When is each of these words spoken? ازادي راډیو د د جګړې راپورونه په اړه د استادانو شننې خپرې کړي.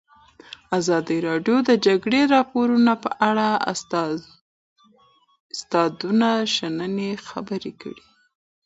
ازادي 0.77 1.17
راډیو 1.27 1.57
د 1.63 1.65
د 1.69 1.71
جګړې 1.85 2.21
راپورونه 2.35 2.93
په 3.03 3.09
اړه 3.29 3.47
د 3.59 3.61
استادانو 5.53 6.31
شننې 6.55 7.11
خپرې 7.27 7.71
کړي. 7.81 8.01